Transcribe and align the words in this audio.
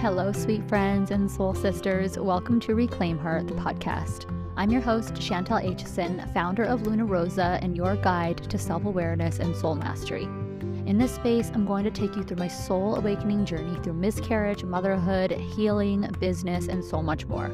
Hello, 0.00 0.30
sweet 0.30 0.62
friends 0.68 1.10
and 1.10 1.28
soul 1.28 1.54
sisters. 1.54 2.16
Welcome 2.16 2.60
to 2.60 2.76
Reclaim 2.76 3.18
Her, 3.18 3.42
the 3.42 3.54
podcast. 3.54 4.32
I'm 4.56 4.70
your 4.70 4.80
host, 4.80 5.20
Chantal 5.20 5.58
Aitchison, 5.58 6.32
founder 6.32 6.62
of 6.62 6.86
Luna 6.86 7.04
Rosa 7.04 7.58
and 7.62 7.76
your 7.76 7.96
guide 7.96 8.38
to 8.48 8.58
self 8.58 8.84
awareness 8.84 9.40
and 9.40 9.56
soul 9.56 9.74
mastery. 9.74 10.22
In 10.86 10.98
this 10.98 11.16
space, 11.16 11.50
I'm 11.52 11.66
going 11.66 11.82
to 11.82 11.90
take 11.90 12.14
you 12.14 12.22
through 12.22 12.36
my 12.36 12.46
soul 12.46 12.94
awakening 12.94 13.44
journey 13.44 13.76
through 13.82 13.94
miscarriage, 13.94 14.62
motherhood, 14.62 15.32
healing, 15.32 16.08
business, 16.20 16.68
and 16.68 16.84
so 16.84 17.02
much 17.02 17.26
more. 17.26 17.50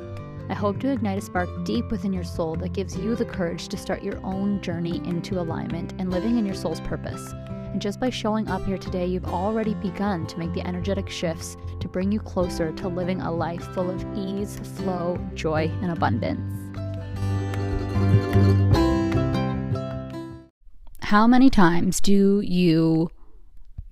I 0.51 0.55
hope 0.55 0.81
to 0.81 0.93
ignite 0.93 1.17
a 1.17 1.23
spark 1.23 1.49
deep 1.65 1.91
within 1.91 2.13
your 2.13 2.25
soul 2.25 2.57
that 2.57 2.75
gives 2.75 2.95
you 2.95 3.17
the 3.17 3.25
courage 3.25 3.69
to 3.69 3.79
start 3.79 4.03
your 4.03 4.21
own 4.23 4.61
journey 4.61 4.99
into 5.09 5.41
alignment 5.41 5.95
and 5.99 6.11
living 6.11 6.37
in 6.37 6.45
your 6.45 6.55
soul's 6.55 6.81
purpose. 6.81 7.33
And 7.75 7.83
just 7.83 7.99
by 7.99 8.09
showing 8.09 8.47
up 8.47 8.65
here 8.65 8.79
today, 8.79 9.05
you've 9.05 9.25
already 9.25 9.75
begun 9.75 10.29
to 10.29 10.39
make 10.39 10.53
the 10.53 10.65
energetic 10.65 11.11
shifts 11.11 11.57
to 11.81 11.89
bring 11.89 12.13
you 12.13 12.21
closer 12.21 12.71
to 12.71 12.87
living 12.87 13.21
a 13.21 13.33
life 13.33 13.65
full 13.75 13.91
of 13.91 14.17
ease, 14.17 14.61
flow, 14.77 15.19
joy, 15.35 15.69
and 15.83 15.91
abundance. 15.91 16.41
How 21.01 21.27
many 21.27 21.51
times 21.51 22.01
do 22.01 22.41
you 22.43 23.11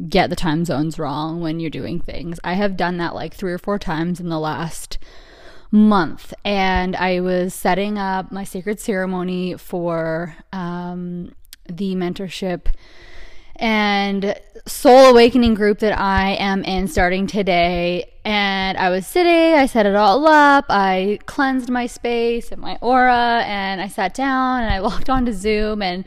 get 0.08 0.30
the 0.30 0.36
time 0.36 0.64
zones 0.64 0.96
wrong 0.96 1.40
when 1.40 1.58
you're 1.58 1.68
doing 1.68 1.98
things? 1.98 2.38
I 2.44 2.52
have 2.52 2.76
done 2.76 2.98
that 2.98 3.16
like 3.16 3.34
three 3.34 3.52
or 3.52 3.58
four 3.58 3.80
times 3.80 4.20
in 4.20 4.28
the 4.28 4.38
last 4.38 4.98
month 5.72 6.32
and 6.44 6.94
I 6.94 7.18
was 7.18 7.52
setting 7.52 7.98
up 7.98 8.30
my 8.30 8.44
sacred 8.44 8.78
ceremony 8.78 9.56
for 9.56 10.36
um, 10.52 11.32
the 11.68 11.96
mentorship 11.96 12.66
and 13.56 14.34
soul 14.66 15.10
awakening 15.10 15.54
group 15.54 15.80
that 15.80 15.98
I 15.98 16.32
am 16.34 16.64
in 16.64 16.88
starting 16.88 17.26
today. 17.26 18.10
And 18.24 18.78
I 18.78 18.90
was 18.90 19.06
sitting, 19.06 19.54
I 19.54 19.66
set 19.66 19.86
it 19.86 19.96
all 19.96 20.26
up, 20.26 20.66
I 20.68 21.18
cleansed 21.26 21.68
my 21.68 21.86
space 21.86 22.52
and 22.52 22.60
my 22.60 22.78
aura, 22.80 23.42
and 23.44 23.80
I 23.80 23.88
sat 23.88 24.14
down 24.14 24.62
and 24.62 24.72
I 24.72 24.78
logged 24.80 25.10
onto 25.10 25.32
Zoom 25.32 25.82
and 25.82 26.04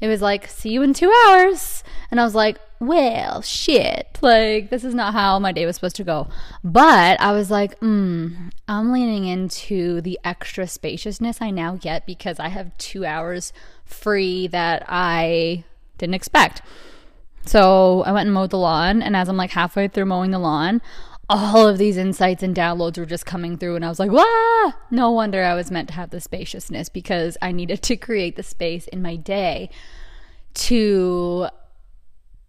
it 0.00 0.08
was 0.08 0.22
like, 0.22 0.46
see 0.46 0.70
you 0.70 0.82
in 0.82 0.94
two 0.94 1.12
hours. 1.26 1.82
And 2.10 2.20
I 2.20 2.24
was 2.24 2.34
like, 2.34 2.58
well, 2.80 3.42
shit. 3.42 4.18
Like, 4.22 4.70
this 4.70 4.84
is 4.84 4.94
not 4.94 5.12
how 5.12 5.38
my 5.40 5.50
day 5.50 5.66
was 5.66 5.74
supposed 5.74 5.96
to 5.96 6.04
go. 6.04 6.28
But 6.62 7.20
I 7.20 7.32
was 7.32 7.50
like, 7.50 7.76
hmm, 7.78 8.48
I'm 8.68 8.92
leaning 8.92 9.26
into 9.26 10.00
the 10.00 10.18
extra 10.22 10.68
spaciousness 10.68 11.42
I 11.42 11.50
now 11.50 11.74
get 11.74 12.06
because 12.06 12.38
I 12.38 12.48
have 12.48 12.76
two 12.78 13.04
hours 13.04 13.52
free 13.84 14.46
that 14.48 14.84
I 14.88 15.64
didn't 15.98 16.14
expect. 16.14 16.62
So 17.44 18.02
I 18.04 18.12
went 18.12 18.26
and 18.26 18.34
mowed 18.34 18.50
the 18.50 18.58
lawn. 18.58 19.02
And 19.02 19.16
as 19.16 19.28
I'm 19.28 19.36
like 19.36 19.50
halfway 19.50 19.88
through 19.88 20.06
mowing 20.06 20.30
the 20.30 20.38
lawn, 20.38 20.82
all 21.30 21.68
of 21.68 21.78
these 21.78 21.96
insights 21.96 22.42
and 22.42 22.54
downloads 22.54 22.98
were 22.98 23.06
just 23.06 23.26
coming 23.26 23.58
through 23.58 23.76
and 23.76 23.84
I 23.84 23.88
was 23.88 23.98
like, 23.98 24.10
"Wow, 24.10 24.74
no 24.90 25.10
wonder 25.10 25.44
I 25.44 25.54
was 25.54 25.70
meant 25.70 25.88
to 25.88 25.94
have 25.94 26.10
the 26.10 26.20
spaciousness 26.20 26.88
because 26.88 27.36
I 27.42 27.52
needed 27.52 27.82
to 27.82 27.96
create 27.96 28.36
the 28.36 28.42
space 28.42 28.86
in 28.88 29.02
my 29.02 29.16
day 29.16 29.68
to 30.54 31.48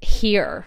hear 0.02 0.66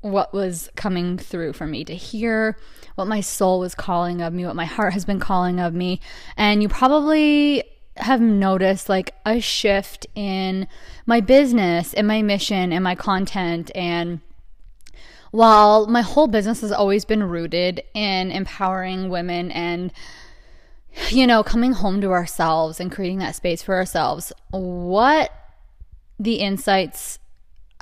what 0.00 0.32
was 0.32 0.70
coming 0.76 1.18
through 1.18 1.52
for 1.52 1.66
me, 1.66 1.84
to 1.84 1.94
hear 1.94 2.56
what 2.94 3.08
my 3.08 3.20
soul 3.20 3.60
was 3.60 3.74
calling 3.74 4.22
of 4.22 4.32
me, 4.32 4.46
what 4.46 4.56
my 4.56 4.64
heart 4.64 4.92
has 4.94 5.04
been 5.04 5.20
calling 5.20 5.60
of 5.60 5.74
me. 5.74 6.00
And 6.36 6.62
you 6.62 6.68
probably 6.68 7.64
have 8.00 8.20
noticed 8.20 8.88
like 8.88 9.14
a 9.24 9.40
shift 9.40 10.06
in 10.14 10.66
my 11.06 11.20
business 11.20 11.94
and 11.94 12.06
my 12.06 12.22
mission 12.22 12.72
and 12.72 12.84
my 12.84 12.94
content 12.94 13.70
and 13.74 14.20
while 15.30 15.86
my 15.86 16.02
whole 16.02 16.26
business 16.26 16.60
has 16.60 16.72
always 16.72 17.04
been 17.04 17.22
rooted 17.22 17.82
in 17.94 18.32
empowering 18.32 19.08
women 19.08 19.50
and 19.52 19.92
you 21.10 21.26
know 21.26 21.42
coming 21.42 21.72
home 21.72 22.00
to 22.00 22.10
ourselves 22.10 22.80
and 22.80 22.90
creating 22.90 23.18
that 23.18 23.36
space 23.36 23.62
for 23.62 23.74
ourselves 23.76 24.32
what 24.50 25.30
the 26.18 26.36
insights 26.36 27.20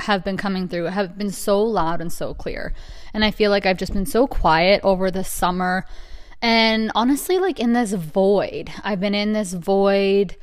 have 0.00 0.24
been 0.24 0.36
coming 0.36 0.68
through 0.68 0.84
have 0.84 1.18
been 1.18 1.30
so 1.30 1.60
loud 1.60 2.00
and 2.00 2.12
so 2.12 2.34
clear. 2.34 2.72
And 3.12 3.24
I 3.24 3.30
feel 3.30 3.50
like 3.50 3.66
I've 3.66 3.76
just 3.76 3.92
been 3.92 4.06
so 4.06 4.26
quiet 4.26 4.80
over 4.84 5.10
the 5.10 5.24
summer. 5.24 5.84
And 6.40 6.92
honestly, 6.94 7.38
like 7.38 7.58
in 7.58 7.72
this 7.72 7.92
void, 7.92 8.70
I've 8.82 9.00
been 9.00 9.14
in 9.14 9.32
this 9.32 9.52
void. 9.52 10.36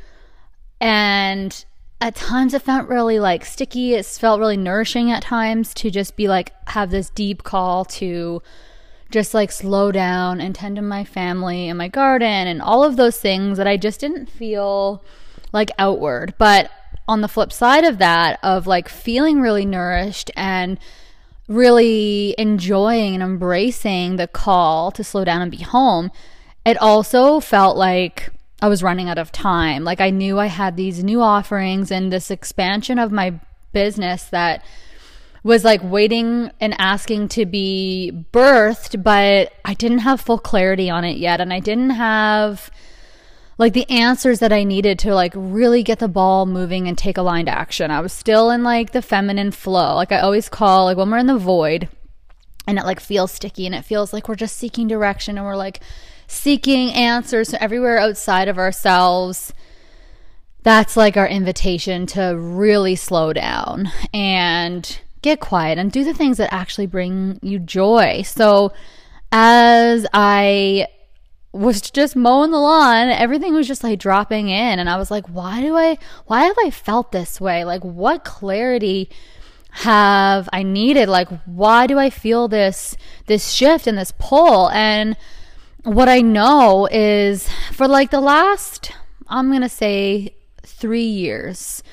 And 0.82 1.66
at 2.02 2.16
times 2.16 2.54
it 2.54 2.62
felt 2.62 2.88
really 2.88 3.20
like 3.20 3.46
sticky. 3.46 3.94
It 3.94 4.06
felt 4.06 4.40
really 4.40 4.58
nourishing 4.58 5.10
at 5.12 5.24
times 5.24 5.74
to 5.76 5.90
just 5.90 6.16
be 6.16 6.28
like, 6.28 6.52
have 6.70 6.92
this 6.92 7.10
deep 7.10 7.44
call 7.44 7.86
to 7.86 8.42
just 9.12 9.34
like 9.34 9.52
slow 9.52 9.92
down 9.92 10.42
and 10.42 10.54
tend 10.54 10.76
to 10.76 10.82
my 10.82 11.04
family 11.04 11.70
and 11.70 11.78
my 11.78 11.88
garden 11.88 12.48
and 12.48 12.62
all 12.62 12.84
of 12.84 12.98
those 12.98 13.18
things 13.18 13.58
that 13.58 13.68
I 13.68 13.78
just 13.78 14.00
didn't 14.00 14.26
feel 14.30 15.04
like 15.54 15.72
outward. 15.80 16.34
But 16.38 16.70
on 17.08 17.22
the 17.22 17.28
flip 17.28 17.54
side 17.54 17.86
of 17.86 18.00
that, 18.00 18.40
of 18.44 18.68
like 18.68 18.90
feeling 18.90 19.40
really 19.40 19.66
nourished 19.66 20.32
and 20.36 20.78
really 21.48 22.36
enjoying 22.38 23.14
and 23.14 23.24
embracing 23.24 24.16
the 24.16 24.28
call 24.28 24.92
to 24.92 25.04
slow 25.04 25.24
down 25.24 25.42
and 25.42 25.52
be 25.52 25.64
home, 25.64 26.12
it 26.66 26.78
also 26.82 27.40
felt 27.40 27.78
like 27.78 28.30
I 28.62 28.68
was 28.68 28.82
running 28.82 29.10
out 29.10 29.18
of 29.18 29.32
time. 29.32 29.84
Like 29.84 30.02
I 30.02 30.10
knew 30.10 30.40
I 30.40 30.48
had 30.48 30.76
these 30.76 31.04
new 31.04 31.22
offerings 31.22 31.92
and 31.92 32.12
this 32.12 32.32
expansion 32.32 32.98
of 32.98 33.12
my 33.12 33.40
business 33.74 34.24
that 34.26 34.64
was 35.44 35.64
like 35.64 35.82
waiting 35.84 36.50
and 36.60 36.74
asking 36.80 37.28
to 37.28 37.46
be 37.46 38.12
birthed, 38.34 39.04
but 39.04 39.54
I 39.64 39.76
didn't 39.76 40.00
have 40.00 40.20
full 40.20 40.40
clarity 40.40 40.90
on 40.90 41.04
it 41.04 41.18
yet. 41.18 41.40
And 41.40 41.54
I 41.54 41.60
didn't 41.60 41.92
have 41.92 42.72
like 43.58 43.74
the 43.74 43.90
answers 43.90 44.40
that 44.40 44.52
I 44.52 44.64
needed 44.64 45.00
to 45.00 45.14
like 45.14 45.34
really 45.36 45.84
get 45.84 46.00
the 46.00 46.08
ball 46.08 46.46
moving 46.46 46.88
and 46.88 46.98
take 46.98 47.18
aligned 47.18 47.50
action. 47.50 47.92
I 47.92 48.02
was 48.02 48.12
still 48.12 48.50
in 48.50 48.64
like 48.64 48.92
the 48.92 49.02
feminine 49.02 49.52
flow. 49.52 49.96
Like 49.96 50.12
I 50.12 50.20
always 50.20 50.50
call 50.50 50.86
like 50.86 50.98
when 50.98 51.10
we're 51.10 51.18
in 51.18 51.28
the 51.28 51.38
void 51.38 51.88
and 52.68 52.78
it 52.78 52.86
like 52.86 53.00
feels 53.00 53.32
sticky 53.32 53.66
and 53.66 53.76
it 53.76 53.86
feels 53.86 54.12
like 54.12 54.28
we're 54.28 54.36
just 54.36 54.58
seeking 54.58 54.88
direction 54.88 55.38
and 55.38 55.46
we're 55.46 55.56
like 55.56 55.80
seeking 56.28 56.92
answers 56.92 57.54
everywhere 57.54 57.98
outside 57.98 58.48
of 58.48 58.58
ourselves. 58.58 59.54
That's 60.64 60.98
like 60.98 61.16
our 61.16 61.28
invitation 61.28 62.08
to 62.08 62.36
really 62.38 62.96
slow 62.96 63.32
down 63.34 63.92
and 64.14 65.00
get 65.22 65.40
quiet 65.40 65.78
and 65.78 65.92
do 65.92 66.04
the 66.04 66.14
things 66.14 66.38
that 66.38 66.54
actually 66.54 66.88
bring 66.88 67.40
you 67.42 67.60
joy. 67.60 68.24
So 68.24 68.74
as 69.32 70.06
I 70.14 70.88
was 71.56 71.90
just 71.90 72.16
mowing 72.16 72.52
the 72.52 72.60
lawn. 72.60 73.10
Everything 73.10 73.54
was 73.54 73.68
just 73.68 73.84
like 73.84 73.98
dropping 73.98 74.50
in. 74.50 74.80
And 74.80 74.90
I 74.90 74.98
was 74.98 75.10
like, 75.10 75.26
why 75.28 75.62
do 75.62 75.76
I, 75.78 75.98
why 76.26 76.44
have 76.44 76.58
I 76.60 76.70
felt 76.70 77.12
this 77.12 77.40
way? 77.40 77.64
Like, 77.64 77.84
what 77.84 78.26
clarity 78.26 79.10
have 79.72 80.50
I 80.52 80.64
needed? 80.64 81.08
Like, 81.08 81.30
why 81.46 81.88
do 81.88 81.98
I 81.98 82.10
feel 82.10 82.48
this, 82.48 82.98
this 83.28 83.52
shift 83.52 83.88
and 83.88 83.98
this 83.98 84.14
pull? 84.20 84.70
And 84.72 85.16
what 85.84 86.10
I 86.10 86.20
know 86.20 86.90
is 86.92 87.50
for 87.72 87.88
like 87.88 88.12
the 88.12 88.22
last, 88.22 88.92
I'm 89.28 89.50
going 89.50 89.62
to 89.62 89.70
say 89.70 90.36
three 90.62 91.04
years 91.06 91.84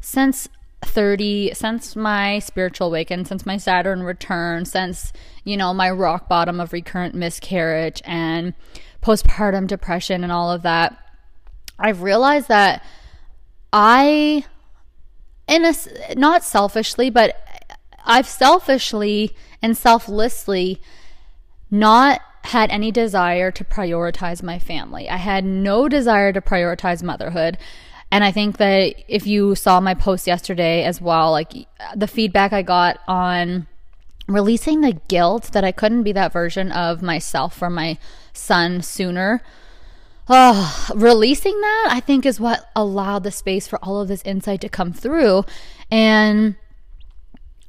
since 0.00 0.48
30 0.82 1.52
since 1.52 1.94
my 1.94 2.38
spiritual 2.38 2.86
awaken 2.86 3.26
since 3.26 3.44
my 3.44 3.58
saturn 3.58 4.02
return 4.02 4.64
since 4.64 5.12
you 5.44 5.54
know 5.54 5.74
my 5.74 5.90
rock 5.90 6.26
bottom 6.26 6.58
of 6.58 6.72
recurrent 6.72 7.14
miscarriage 7.14 8.00
and 8.06 8.54
postpartum 9.02 9.66
depression 9.66 10.22
and 10.22 10.32
all 10.32 10.50
of 10.50 10.62
that, 10.62 10.96
I've 11.78 12.02
realized 12.02 12.48
that 12.48 12.84
I, 13.72 14.44
in 15.48 15.64
a, 15.64 15.74
not 16.16 16.44
selfishly, 16.44 17.10
but 17.10 17.36
I've 18.04 18.28
selfishly 18.28 19.34
and 19.62 19.76
selflessly 19.76 20.80
not 21.70 22.20
had 22.44 22.70
any 22.70 22.90
desire 22.90 23.50
to 23.50 23.64
prioritize 23.64 24.42
my 24.42 24.58
family. 24.58 25.08
I 25.08 25.16
had 25.16 25.44
no 25.44 25.88
desire 25.88 26.32
to 26.32 26.40
prioritize 26.40 27.02
motherhood. 27.02 27.58
And 28.10 28.24
I 28.24 28.32
think 28.32 28.56
that 28.56 28.94
if 29.06 29.26
you 29.26 29.54
saw 29.54 29.78
my 29.80 29.94
post 29.94 30.26
yesterday 30.26 30.84
as 30.84 31.00
well, 31.00 31.30
like 31.30 31.52
the 31.94 32.08
feedback 32.08 32.52
I 32.52 32.62
got 32.62 32.98
on 33.06 33.68
releasing 34.26 34.80
the 34.80 35.00
guilt 35.08 35.50
that 35.52 35.64
I 35.64 35.72
couldn't 35.72 36.02
be 36.02 36.12
that 36.12 36.32
version 36.32 36.72
of 36.72 37.02
myself 37.02 37.56
for 37.56 37.70
my 37.70 37.98
son 38.32 38.82
sooner. 38.82 39.42
Oh, 40.28 40.86
releasing 40.94 41.60
that, 41.60 41.88
I 41.90 42.00
think, 42.00 42.24
is 42.24 42.38
what 42.38 42.70
allowed 42.76 43.24
the 43.24 43.32
space 43.32 43.66
for 43.66 43.78
all 43.82 44.00
of 44.00 44.08
this 44.08 44.22
insight 44.22 44.60
to 44.60 44.68
come 44.68 44.92
through. 44.92 45.44
And 45.90 46.54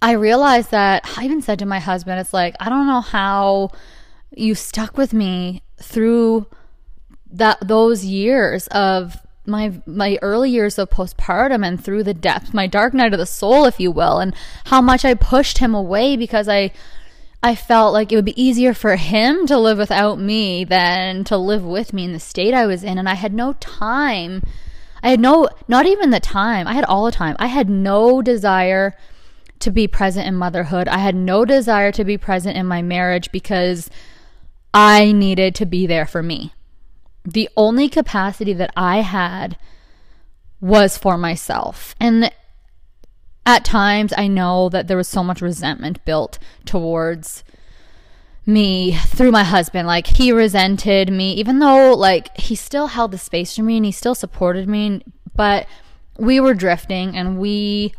I 0.01 0.11
realized 0.11 0.71
that 0.71 1.03
I 1.17 1.25
even 1.25 1.41
said 1.41 1.59
to 1.59 1.65
my 1.65 1.79
husband, 1.79 2.19
it's 2.19 2.33
like, 2.33 2.55
I 2.59 2.69
don't 2.69 2.87
know 2.87 3.01
how 3.01 3.71
you 4.35 4.55
stuck 4.55 4.97
with 4.97 5.13
me 5.13 5.63
through 5.77 6.47
that 7.31 7.57
those 7.65 8.05
years 8.05 8.67
of 8.67 9.17
my 9.45 9.81
my 9.85 10.19
early 10.21 10.49
years 10.49 10.77
of 10.77 10.89
postpartum 10.89 11.65
and 11.65 11.83
through 11.83 12.03
the 12.03 12.13
depths, 12.13 12.53
my 12.53 12.67
dark 12.67 12.93
night 12.93 13.13
of 13.13 13.19
the 13.19 13.25
soul, 13.25 13.65
if 13.65 13.79
you 13.79 13.91
will, 13.91 14.19
and 14.19 14.35
how 14.65 14.81
much 14.81 15.03
I 15.03 15.13
pushed 15.13 15.57
him 15.57 15.73
away 15.73 16.15
because 16.15 16.47
I 16.47 16.71
I 17.43 17.55
felt 17.55 17.93
like 17.93 18.11
it 18.11 18.15
would 18.15 18.25
be 18.25 18.41
easier 18.41 18.73
for 18.73 18.95
him 18.95 19.47
to 19.47 19.57
live 19.57 19.77
without 19.77 20.19
me 20.19 20.63
than 20.63 21.23
to 21.25 21.37
live 21.37 21.63
with 21.63 21.91
me 21.91 22.05
in 22.05 22.13
the 22.13 22.19
state 22.19 22.53
I 22.53 22.67
was 22.67 22.83
in. 22.83 22.97
And 22.97 23.09
I 23.09 23.15
had 23.15 23.33
no 23.33 23.53
time. 23.53 24.43
I 25.01 25.09
had 25.09 25.19
no, 25.19 25.49
not 25.67 25.87
even 25.87 26.11
the 26.11 26.19
time. 26.19 26.67
I 26.67 26.73
had 26.73 26.85
all 26.85 27.05
the 27.05 27.11
time. 27.11 27.35
I 27.39 27.47
had 27.47 27.69
no 27.69 28.21
desire 28.21 28.95
to 29.59 29.71
be 29.71 29.87
present 29.87 30.27
in 30.27 30.35
motherhood. 30.35 30.87
I 30.87 30.99
had 30.99 31.15
no 31.15 31.43
desire 31.45 31.91
to 31.93 32.03
be 32.03 32.17
present 32.17 32.57
in 32.57 32.67
my 32.67 32.81
marriage 32.83 33.31
because 33.31 33.89
I 34.73 35.11
needed 35.11 35.55
to 35.55 35.65
be 35.65 35.87
there 35.87 36.05
for 36.05 36.21
me. 36.21 36.53
The 37.25 37.49
only 37.57 37.89
capacity 37.89 38.53
that 38.53 38.71
I 38.75 39.01
had 39.01 39.57
was 40.59 40.97
for 40.97 41.17
myself. 41.17 41.95
And 41.99 42.31
at 43.45 43.65
times 43.65 44.13
I 44.15 44.27
know 44.27 44.69
that 44.69 44.87
there 44.87 44.97
was 44.97 45.07
so 45.07 45.23
much 45.23 45.41
resentment 45.41 46.03
built 46.05 46.37
towards 46.65 47.43
me 48.45 48.93
through 49.07 49.31
my 49.31 49.43
husband. 49.43 49.87
Like 49.87 50.07
he 50.07 50.31
resented 50.31 51.11
me, 51.11 51.33
even 51.33 51.59
though 51.59 51.93
like 51.93 52.35
he 52.37 52.55
still 52.55 52.87
held 52.87 53.11
the 53.11 53.17
space 53.17 53.55
for 53.55 53.63
me 53.63 53.77
and 53.77 53.85
he 53.85 53.91
still 53.91 54.15
supported 54.15 54.67
me, 54.67 55.03
but 55.35 55.67
we 56.17 56.39
were 56.39 56.53
drifting 56.53 57.15
and 57.15 57.39
we 57.39 57.93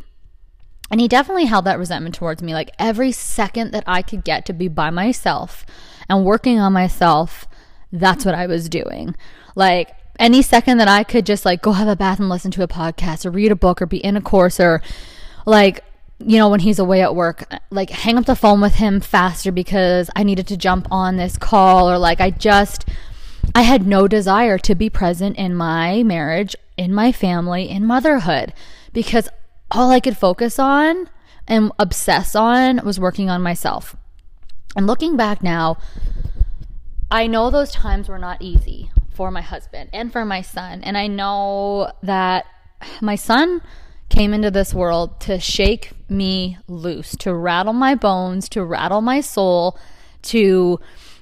and 0.90 1.00
he 1.00 1.08
definitely 1.08 1.46
held 1.46 1.64
that 1.64 1.78
resentment 1.78 2.14
towards 2.14 2.42
me. 2.42 2.52
Like 2.52 2.70
every 2.78 3.12
second 3.12 3.72
that 3.72 3.84
I 3.86 4.02
could 4.02 4.24
get 4.24 4.44
to 4.46 4.52
be 4.52 4.68
by 4.68 4.90
myself 4.90 5.64
and 6.08 6.24
working 6.24 6.58
on 6.58 6.72
myself, 6.72 7.46
that's 7.90 8.24
what 8.24 8.34
I 8.34 8.46
was 8.46 8.68
doing. 8.68 9.16
Like 9.56 9.90
any 10.18 10.42
second 10.42 10.78
that 10.78 10.88
I 10.88 11.02
could 11.02 11.24
just 11.24 11.44
like 11.44 11.62
go 11.62 11.72
have 11.72 11.88
a 11.88 11.96
bath 11.96 12.20
and 12.20 12.28
listen 12.28 12.50
to 12.52 12.62
a 12.62 12.68
podcast 12.68 13.24
or 13.24 13.30
read 13.30 13.50
a 13.50 13.56
book 13.56 13.80
or 13.80 13.86
be 13.86 13.98
in 13.98 14.16
a 14.16 14.20
course 14.20 14.60
or 14.60 14.82
like 15.46 15.84
you 16.18 16.38
know 16.38 16.48
when 16.48 16.60
he's 16.60 16.78
away 16.78 17.02
at 17.02 17.14
work 17.14 17.44
like 17.70 17.90
hang 17.90 18.16
up 18.16 18.26
the 18.26 18.36
phone 18.36 18.60
with 18.60 18.76
him 18.76 19.00
faster 19.00 19.50
because 19.50 20.08
I 20.14 20.22
needed 20.22 20.46
to 20.48 20.56
jump 20.56 20.86
on 20.90 21.16
this 21.16 21.36
call 21.36 21.90
or 21.90 21.98
like 21.98 22.20
I 22.20 22.30
just 22.30 22.88
I 23.54 23.62
had 23.62 23.86
no 23.86 24.08
desire 24.08 24.56
to 24.58 24.74
be 24.74 24.88
present 24.88 25.36
in 25.36 25.54
my 25.54 26.02
marriage, 26.04 26.56
in 26.76 26.94
my 26.94 27.12
family, 27.12 27.68
in 27.68 27.84
motherhood 27.84 28.54
because 28.92 29.28
all 29.70 29.90
I 29.90 30.00
could 30.00 30.16
focus 30.16 30.58
on 30.58 31.08
and 31.46 31.72
obsess 31.78 32.34
on 32.34 32.80
was 32.84 33.00
working 33.00 33.28
on 33.28 33.42
myself. 33.42 33.96
And 34.76 34.86
looking 34.86 35.16
back 35.16 35.42
now, 35.42 35.76
I 37.10 37.26
know 37.26 37.50
those 37.50 37.72
times 37.72 38.08
were 38.08 38.18
not 38.18 38.40
easy 38.40 38.90
for 39.12 39.30
my 39.30 39.42
husband 39.42 39.90
and 39.92 40.10
for 40.10 40.24
my 40.24 40.40
son. 40.40 40.82
And 40.82 40.96
I 40.96 41.08
know 41.08 41.92
that 42.02 42.46
my 43.00 43.16
son 43.16 43.60
came 44.12 44.34
into 44.34 44.50
this 44.50 44.74
world 44.74 45.18
to 45.20 45.40
shake 45.40 45.92
me 46.06 46.58
loose, 46.68 47.16
to 47.16 47.32
rattle 47.32 47.72
my 47.72 47.94
bones, 47.94 48.46
to 48.46 48.62
rattle 48.62 49.00
my 49.00 49.22
soul, 49.22 49.78
to, 50.20 50.78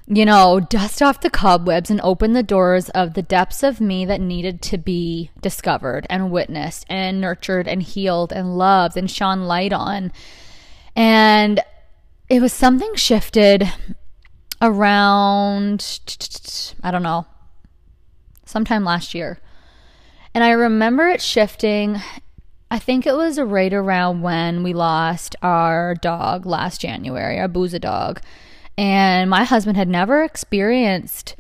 you 0.09 0.25
know, 0.25 0.59
dust 0.59 1.01
off 1.01 1.21
the 1.21 1.31
cobwebs 1.31 1.89
and 1.89 2.01
open 2.01 2.33
the 2.33 2.43
doors 2.43 2.89
of 2.89 3.15
the 3.15 3.23
depths 3.23 3.63
of 3.63 3.81
me 3.81 4.05
that 4.05 4.21
needed 4.21 4.61
to 4.61 4.77
be 4.77 5.31
discovered 5.41 6.05
and 6.11 6.33
witnessed 6.33 6.85
and 6.89 7.21
nurtured 7.21 7.69
and 7.69 7.81
healed 7.81 8.33
and 8.33 8.59
loved 8.59 8.97
and 8.97 9.09
shone 9.09 9.43
light 9.43 9.73
on. 9.73 10.11
And 10.97 11.61
it 12.29 12.43
was 12.43 12.53
something 12.53 12.97
shifted 12.97 13.73
around, 14.61 16.01
I 16.83 16.91
don't 16.91 17.05
know, 17.05 17.25
sometime 18.47 18.83
last 18.83 19.15
year. 19.15 19.39
And 20.35 20.43
I 20.43 20.51
remember 20.51 21.07
it 21.07 21.23
shifting 21.23 22.01
I 22.71 22.79
think 22.79 23.05
it 23.05 23.15
was 23.15 23.39
right 23.41 23.73
around 23.73 24.23
when 24.23 24.63
we 24.63 24.73
lost 24.73 25.35
our 25.43 25.97
dog 25.97 26.47
last 26.47 26.81
January, 26.81 27.39
our 27.41 27.49
Booza 27.49 27.81
dog. 27.81 28.21
And 28.79 29.29
my 29.29 29.43
husband 29.45 29.77
had 29.77 29.89
never 29.89 30.23
experienced 30.23 31.35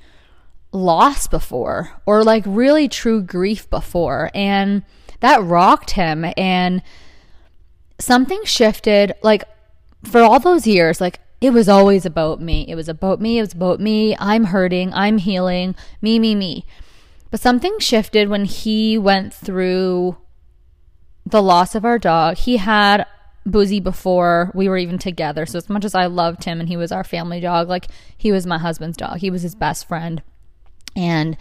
loss 0.72 1.26
before 1.26 1.90
or 2.04 2.24
like 2.24 2.42
really 2.46 2.88
true 2.88 3.22
grief 3.22 3.70
before. 3.70 4.30
And 4.34 4.82
that 5.20 5.42
rocked 5.42 5.92
him. 5.92 6.26
And 6.36 6.82
something 8.00 8.44
shifted. 8.44 9.14
Like 9.22 9.44
for 10.04 10.20
all 10.20 10.40
those 10.40 10.66
years, 10.66 11.00
like 11.00 11.20
it 11.40 11.50
was 11.50 11.68
always 11.68 12.04
about 12.04 12.40
me. 12.40 12.66
It 12.68 12.74
was 12.74 12.88
about 12.88 13.20
me. 13.20 13.38
It 13.38 13.42
was 13.42 13.52
about 13.52 13.78
me. 13.78 14.16
I'm 14.18 14.44
hurting. 14.44 14.92
I'm 14.92 15.18
healing. 15.18 15.76
Me, 16.02 16.18
me, 16.18 16.34
me. 16.34 16.66
But 17.30 17.40
something 17.40 17.78
shifted 17.78 18.28
when 18.28 18.46
he 18.46 18.98
went 18.98 19.32
through 19.32 20.16
the 21.26 21.42
loss 21.42 21.74
of 21.74 21.84
our 21.84 21.98
dog. 21.98 22.36
He 22.36 22.56
had 22.56 23.06
Boozy 23.46 23.80
before 23.80 24.50
we 24.54 24.68
were 24.68 24.76
even 24.76 24.98
together. 24.98 25.46
So 25.46 25.58
as 25.58 25.68
much 25.68 25.84
as 25.84 25.94
I 25.94 26.06
loved 26.06 26.44
him 26.44 26.60
and 26.60 26.68
he 26.68 26.76
was 26.76 26.92
our 26.92 27.04
family 27.04 27.40
dog, 27.40 27.68
like 27.68 27.86
he 28.16 28.32
was 28.32 28.46
my 28.46 28.58
husband's 28.58 28.96
dog. 28.96 29.18
He 29.18 29.30
was 29.30 29.42
his 29.42 29.54
best 29.54 29.88
friend. 29.88 30.22
And 30.94 31.36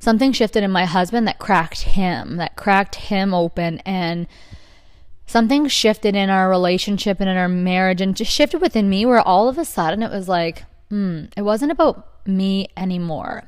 something 0.00 0.32
shifted 0.32 0.62
in 0.62 0.70
my 0.70 0.84
husband 0.84 1.26
that 1.28 1.38
cracked 1.38 1.82
him, 1.82 2.36
that 2.36 2.56
cracked 2.56 2.96
him 2.96 3.34
open 3.34 3.78
and 3.80 4.26
something 5.26 5.68
shifted 5.68 6.16
in 6.16 6.30
our 6.30 6.48
relationship 6.48 7.20
and 7.20 7.28
in 7.28 7.36
our 7.36 7.48
marriage 7.48 8.00
and 8.00 8.16
just 8.16 8.32
shifted 8.32 8.60
within 8.60 8.88
me 8.88 9.04
where 9.04 9.20
all 9.20 9.48
of 9.48 9.58
a 9.58 9.64
sudden 9.64 10.02
it 10.02 10.10
was 10.10 10.28
like, 10.28 10.64
hmm, 10.88 11.24
it 11.36 11.42
wasn't 11.42 11.70
about 11.70 12.26
me 12.26 12.68
anymore. 12.76 13.44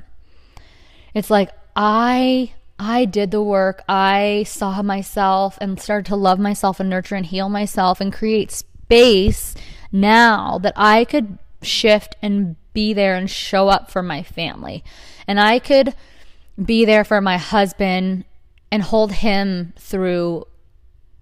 It's 1.15 1.31
like 1.31 1.51
I 1.75 2.53
I 2.81 3.05
did 3.05 3.31
the 3.31 3.43
work. 3.43 3.83
I 3.89 4.45
saw 4.47 4.81
myself 4.81 5.59
and 5.61 5.79
started 5.79 6.07
to 6.07 6.17
love 6.17 6.39
myself 6.39 6.81
and 6.81 6.89
nurture 6.89 7.15
and 7.15 7.27
heal 7.27 7.51
myself 7.51 8.01
and 8.01 8.11
create 8.11 8.51
space 8.51 9.55
now 9.93 10.59
that 10.63 10.73
I 10.77 11.05
could 11.05 11.39
shift 11.61 12.17
and 12.23 12.57
be 12.73 12.95
there 12.95 13.17
and 13.17 13.31
show 13.31 13.69
up 13.69 13.91
for 13.91 14.03
my 14.03 14.23
family. 14.23 14.83
And 15.27 15.39
I 15.39 15.59
could 15.59 15.95
be 16.63 16.87
there 16.87 17.05
for 17.05 17.21
my 17.21 17.37
husband 17.37 18.25
and 18.73 18.83
hold 18.83 19.13
him 19.13 19.75
through 19.77 20.47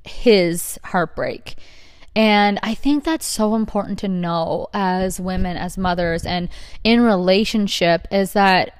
his 0.04 0.78
heartbreak. 0.84 1.56
And 2.14 2.60
I 2.62 2.74
think 2.74 3.02
that's 3.02 3.26
so 3.26 3.56
important 3.56 3.98
to 4.00 4.08
know 4.08 4.68
as 4.72 5.18
women, 5.18 5.56
as 5.56 5.76
mothers, 5.76 6.24
and 6.24 6.48
in 6.84 7.00
relationship 7.00 8.06
is 8.12 8.32
that 8.34 8.77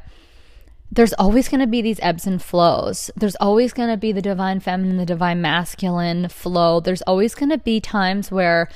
there's 0.91 1.13
always 1.15 1.49
going 1.49 1.61
to 1.61 1.67
be 1.67 1.83
these 1.83 2.01
ebbs 2.03 2.27
and 2.27 2.41
flows. 2.41 3.11
There's 3.15 3.37
always 3.37 3.73
going 3.73 3.91
to 3.91 3.97
be 3.97 4.13
the 4.13 4.23
divine 4.23 4.61
feminine, 4.61 4.97
the 4.97 5.07
divine 5.07 5.43
masculine 5.43 6.29
flow. 6.29 6.81
There's 6.81 7.03
always 7.03 7.35
going 7.35 7.51
to 7.51 7.59
be 7.59 7.81
times 7.81 8.31
where 8.31 8.69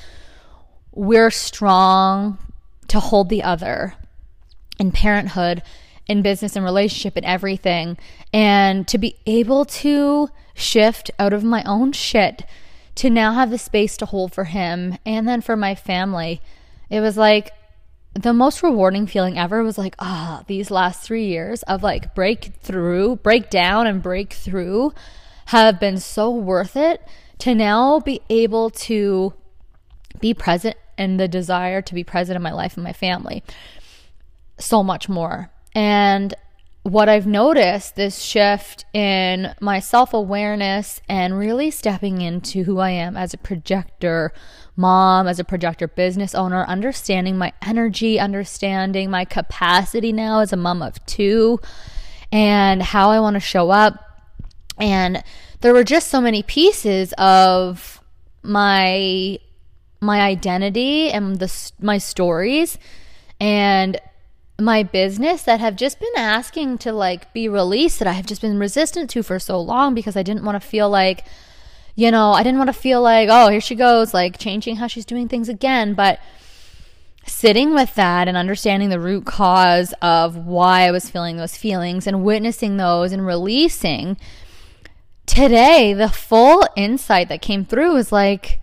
we're 0.92 1.30
strong 1.30 2.38
to 2.88 3.00
hold 3.00 3.28
the 3.28 3.42
other 3.42 3.94
in 4.78 4.92
parenthood, 4.92 5.62
in 6.06 6.20
business 6.20 6.54
and 6.54 6.64
relationship 6.64 7.16
and 7.16 7.24
everything. 7.24 7.96
And 8.32 8.86
to 8.88 8.98
be 8.98 9.16
able 9.26 9.64
to 9.64 10.28
shift 10.54 11.10
out 11.18 11.32
of 11.32 11.42
my 11.42 11.62
own 11.64 11.92
shit 11.92 12.44
to 12.96 13.08
now 13.08 13.32
have 13.32 13.50
the 13.50 13.58
space 13.58 13.96
to 13.96 14.06
hold 14.06 14.34
for 14.34 14.44
him 14.44 14.98
and 15.06 15.26
then 15.26 15.40
for 15.40 15.56
my 15.56 15.74
family. 15.74 16.42
It 16.90 17.00
was 17.00 17.16
like 17.16 17.52
the 18.14 18.32
most 18.32 18.62
rewarding 18.62 19.06
feeling 19.06 19.38
ever 19.38 19.62
was 19.62 19.78
like, 19.78 19.94
ah, 19.98 20.40
oh, 20.40 20.44
these 20.46 20.70
last 20.70 21.02
three 21.02 21.26
years 21.26 21.62
of 21.64 21.82
like 21.82 22.14
breakthrough, 22.14 23.16
breakdown, 23.16 23.86
and 23.86 24.02
breakthrough 24.02 24.90
have 25.46 25.80
been 25.80 25.98
so 25.98 26.30
worth 26.30 26.76
it 26.76 27.02
to 27.38 27.54
now 27.54 28.00
be 28.00 28.20
able 28.28 28.70
to 28.70 29.32
be 30.20 30.34
present 30.34 30.76
and 30.98 31.18
the 31.18 31.28
desire 31.28 31.80
to 31.82 31.94
be 31.94 32.04
present 32.04 32.36
in 32.36 32.42
my 32.42 32.52
life 32.52 32.76
and 32.76 32.84
my 32.84 32.92
family. 32.92 33.42
So 34.58 34.82
much 34.82 35.08
more. 35.08 35.50
And 35.74 36.34
what 36.82 37.08
I've 37.08 37.26
noticed 37.26 37.96
this 37.96 38.18
shift 38.20 38.84
in 38.92 39.54
my 39.60 39.80
self 39.80 40.12
awareness 40.12 41.00
and 41.08 41.38
really 41.38 41.70
stepping 41.70 42.20
into 42.20 42.64
who 42.64 42.78
I 42.78 42.90
am 42.90 43.16
as 43.16 43.32
a 43.32 43.38
projector 43.38 44.32
mom, 44.76 45.26
as 45.26 45.38
a 45.38 45.44
projector 45.44 45.86
business 45.88 46.34
owner, 46.34 46.64
understanding 46.64 47.36
my 47.36 47.52
energy, 47.62 48.18
understanding 48.18 49.10
my 49.10 49.24
capacity 49.24 50.12
now 50.12 50.40
as 50.40 50.52
a 50.52 50.56
mom 50.56 50.82
of 50.82 51.04
two, 51.06 51.58
and 52.30 52.82
how 52.82 53.10
I 53.10 53.20
want 53.20 53.34
to 53.34 53.40
show 53.40 53.70
up. 53.70 54.02
And 54.78 55.22
there 55.60 55.72
were 55.72 55.84
just 55.84 56.08
so 56.08 56.20
many 56.20 56.42
pieces 56.42 57.12
of 57.18 58.00
my 58.42 59.38
my 60.00 60.20
identity 60.20 61.10
and 61.10 61.38
the 61.38 61.72
my 61.80 61.96
stories 61.96 62.76
and 63.38 64.00
my 64.58 64.82
business 64.82 65.42
that 65.42 65.60
have 65.60 65.76
just 65.76 66.00
been 66.00 66.12
asking 66.16 66.78
to 66.78 66.92
like 66.92 67.32
be 67.32 67.48
released 67.48 67.98
that 67.98 68.08
I 68.08 68.12
have 68.12 68.26
just 68.26 68.42
been 68.42 68.58
resistant 68.58 69.10
to 69.10 69.22
for 69.22 69.38
so 69.38 69.60
long 69.60 69.94
because 69.94 70.16
I 70.16 70.22
didn't 70.22 70.44
want 70.44 70.60
to 70.60 70.66
feel 70.66 70.90
like 70.90 71.24
you 71.94 72.10
know, 72.10 72.32
I 72.32 72.42
didn't 72.42 72.58
want 72.58 72.68
to 72.68 72.74
feel 72.74 73.02
like, 73.02 73.28
oh, 73.30 73.48
here 73.48 73.60
she 73.60 73.74
goes, 73.74 74.14
like 74.14 74.38
changing 74.38 74.76
how 74.76 74.86
she's 74.86 75.04
doing 75.04 75.28
things 75.28 75.48
again. 75.48 75.94
But 75.94 76.20
sitting 77.26 77.74
with 77.74 77.94
that 77.94 78.28
and 78.28 78.36
understanding 78.36 78.88
the 78.88 79.00
root 79.00 79.24
cause 79.26 79.94
of 80.02 80.36
why 80.36 80.82
I 80.82 80.90
was 80.90 81.10
feeling 81.10 81.36
those 81.36 81.56
feelings 81.56 82.06
and 82.06 82.24
witnessing 82.24 82.76
those 82.76 83.12
and 83.12 83.24
releasing 83.26 84.16
today, 85.26 85.92
the 85.92 86.08
full 86.08 86.66
insight 86.76 87.28
that 87.28 87.42
came 87.42 87.64
through 87.64 87.94
was 87.94 88.10
like, 88.10 88.60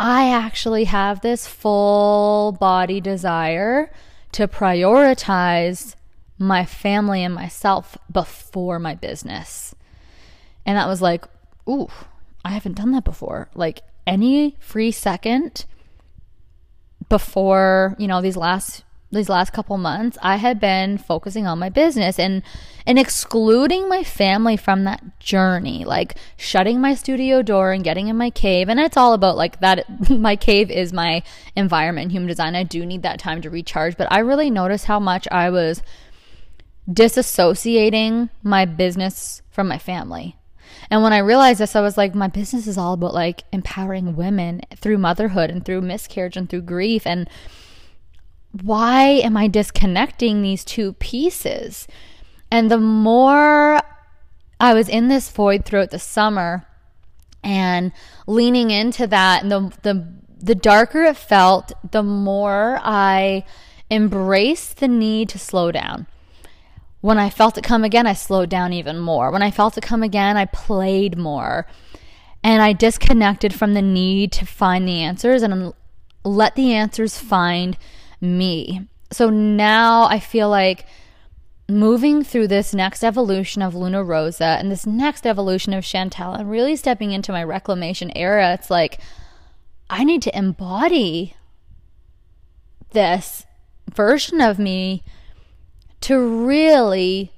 I 0.00 0.30
actually 0.30 0.84
have 0.84 1.20
this 1.20 1.46
full 1.46 2.52
body 2.52 3.00
desire 3.00 3.92
to 4.32 4.48
prioritize 4.48 5.94
my 6.38 6.64
family 6.64 7.22
and 7.22 7.34
myself 7.34 7.96
before 8.10 8.78
my 8.78 8.94
business. 8.94 9.74
And 10.66 10.76
that 10.76 10.88
was 10.88 11.02
like, 11.02 11.24
ooh, 11.68 11.88
I 12.44 12.50
haven't 12.50 12.76
done 12.76 12.92
that 12.92 13.04
before. 13.04 13.48
Like 13.54 13.82
any 14.06 14.56
free 14.58 14.90
second 14.90 15.64
before, 17.08 17.96
you 17.98 18.08
know, 18.08 18.20
these 18.20 18.36
last 18.36 18.84
these 19.12 19.28
last 19.28 19.52
couple 19.52 19.76
months, 19.76 20.16
I 20.22 20.36
had 20.36 20.58
been 20.58 20.96
focusing 20.96 21.46
on 21.46 21.58
my 21.58 21.68
business 21.68 22.18
and 22.18 22.42
and 22.86 22.98
excluding 22.98 23.88
my 23.88 24.02
family 24.02 24.56
from 24.56 24.84
that 24.84 25.20
journey, 25.20 25.84
like 25.84 26.16
shutting 26.36 26.80
my 26.80 26.94
studio 26.94 27.42
door 27.42 27.72
and 27.72 27.84
getting 27.84 28.08
in 28.08 28.16
my 28.16 28.30
cave. 28.30 28.68
And 28.68 28.80
it's 28.80 28.96
all 28.96 29.12
about 29.12 29.36
like 29.36 29.60
that 29.60 29.84
my 30.10 30.34
cave 30.34 30.70
is 30.70 30.92
my 30.92 31.22
environment, 31.54 32.10
human 32.10 32.28
design. 32.28 32.56
I 32.56 32.64
do 32.64 32.86
need 32.86 33.02
that 33.02 33.20
time 33.20 33.42
to 33.42 33.50
recharge, 33.50 33.96
but 33.96 34.10
I 34.10 34.20
really 34.20 34.50
noticed 34.50 34.86
how 34.86 34.98
much 34.98 35.28
I 35.30 35.50
was 35.50 35.82
disassociating 36.88 38.30
my 38.42 38.64
business 38.64 39.42
from 39.50 39.68
my 39.68 39.78
family. 39.78 40.36
And 40.90 41.02
when 41.02 41.12
I 41.12 41.18
realized 41.18 41.60
this, 41.60 41.76
I 41.76 41.80
was 41.80 41.96
like, 41.96 42.14
my 42.14 42.28
business 42.28 42.66
is 42.66 42.78
all 42.78 42.94
about 42.94 43.14
like 43.14 43.44
empowering 43.52 44.16
women 44.16 44.62
through 44.76 44.98
motherhood 44.98 45.50
and 45.50 45.64
through 45.64 45.80
miscarriage 45.82 46.36
and 46.36 46.48
through 46.48 46.62
grief. 46.62 47.06
And 47.06 47.28
why 48.60 49.04
am 49.04 49.36
I 49.36 49.48
disconnecting 49.48 50.42
these 50.42 50.64
two 50.64 50.92
pieces? 50.94 51.86
And 52.50 52.70
the 52.70 52.78
more 52.78 53.80
I 54.60 54.74
was 54.74 54.88
in 54.88 55.08
this 55.08 55.30
void 55.30 55.64
throughout 55.64 55.90
the 55.90 55.98
summer 55.98 56.66
and 57.42 57.92
leaning 58.26 58.70
into 58.70 59.06
that, 59.06 59.42
and 59.42 59.50
the, 59.50 59.72
the, 59.82 60.12
the 60.38 60.54
darker 60.54 61.02
it 61.02 61.16
felt, 61.16 61.72
the 61.90 62.02
more 62.02 62.78
I 62.82 63.44
embraced 63.90 64.78
the 64.78 64.88
need 64.88 65.28
to 65.30 65.38
slow 65.38 65.72
down. 65.72 66.06
When 67.02 67.18
I 67.18 67.30
felt 67.30 67.58
it 67.58 67.64
come 67.64 67.84
again, 67.84 68.06
I 68.06 68.14
slowed 68.14 68.48
down 68.48 68.72
even 68.72 68.98
more. 68.98 69.30
When 69.30 69.42
I 69.42 69.50
felt 69.50 69.76
it 69.76 69.82
come 69.82 70.02
again, 70.02 70.36
I 70.36 70.46
played 70.46 71.18
more. 71.18 71.66
And 72.44 72.62
I 72.62 72.72
disconnected 72.72 73.52
from 73.52 73.74
the 73.74 73.82
need 73.82 74.32
to 74.32 74.46
find 74.46 74.86
the 74.86 75.02
answers 75.02 75.42
and 75.42 75.74
let 76.24 76.54
the 76.54 76.72
answers 76.72 77.18
find 77.18 77.76
me. 78.20 78.88
So 79.10 79.30
now 79.30 80.04
I 80.04 80.20
feel 80.20 80.48
like 80.48 80.86
moving 81.68 82.22
through 82.22 82.46
this 82.48 82.72
next 82.72 83.02
evolution 83.02 83.62
of 83.62 83.74
Luna 83.74 84.04
Rosa 84.04 84.56
and 84.60 84.70
this 84.70 84.86
next 84.86 85.26
evolution 85.26 85.72
of 85.72 85.84
Chantal 85.84 86.34
and 86.34 86.50
really 86.50 86.76
stepping 86.76 87.10
into 87.10 87.32
my 87.32 87.42
reclamation 87.42 88.12
era, 88.16 88.54
it's 88.54 88.70
like 88.70 89.00
I 89.90 90.04
need 90.04 90.22
to 90.22 90.38
embody 90.38 91.34
this 92.92 93.44
version 93.92 94.40
of 94.40 94.58
me 94.58 95.02
to 96.02 96.18
really 96.18 97.32